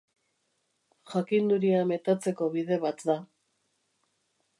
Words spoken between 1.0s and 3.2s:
Jakinduria metatzeko bide bat da.